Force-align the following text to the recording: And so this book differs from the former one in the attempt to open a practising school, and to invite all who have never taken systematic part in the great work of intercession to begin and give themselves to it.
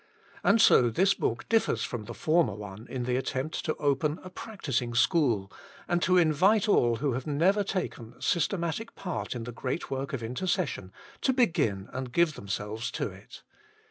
And 0.43 0.59
so 0.59 0.89
this 0.89 1.13
book 1.13 1.47
differs 1.47 1.83
from 1.83 2.05
the 2.05 2.15
former 2.15 2.55
one 2.55 2.87
in 2.87 3.03
the 3.03 3.17
attempt 3.17 3.63
to 3.65 3.75
open 3.75 4.17
a 4.23 4.31
practising 4.31 4.95
school, 4.95 5.51
and 5.87 6.01
to 6.01 6.17
invite 6.17 6.67
all 6.67 6.95
who 6.95 7.11
have 7.13 7.27
never 7.27 7.63
taken 7.63 8.19
systematic 8.19 8.95
part 8.95 9.35
in 9.35 9.43
the 9.43 9.51
great 9.51 9.91
work 9.91 10.11
of 10.11 10.23
intercession 10.23 10.91
to 11.21 11.33
begin 11.33 11.87
and 11.93 12.11
give 12.11 12.33
themselves 12.33 12.89
to 12.93 13.09
it. 13.11 13.43